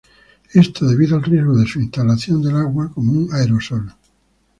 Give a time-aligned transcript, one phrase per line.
[0.55, 3.93] Esto debido al riesgo de su inhalación del agua como un aerosol.